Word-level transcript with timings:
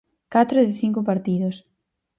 Catro 0.33 0.57
de 0.65 0.73
cinco 0.81 0.99
partidos. 1.09 1.55